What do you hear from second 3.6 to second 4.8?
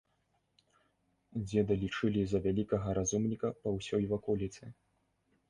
па ўсёй ваколіцы.